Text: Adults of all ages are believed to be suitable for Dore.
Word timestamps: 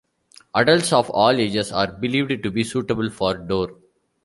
Adults 0.55 0.91
of 0.93 1.11
all 1.11 1.29
ages 1.29 1.71
are 1.71 1.91
believed 1.91 2.41
to 2.41 2.49
be 2.49 2.63
suitable 2.63 3.11
for 3.11 3.37
Dore. 3.37 3.75